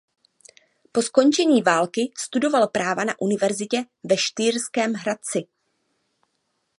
[0.91, 5.47] Po skončení války studoval práva na univerzitě ve Štýrském Hradci.